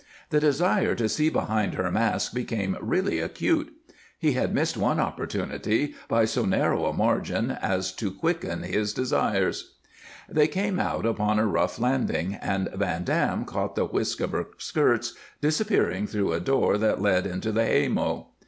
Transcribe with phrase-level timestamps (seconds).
[0.31, 3.71] The desire to see behind her mask became really acute.
[4.17, 9.75] He had missed one opportunity by so narrow a margin as to quicken his desires.
[10.27, 14.47] They came out upon a rough landing, and Van Dam caught the whisk of her
[14.57, 18.25] skirts disappearing through a door that led into the haymow.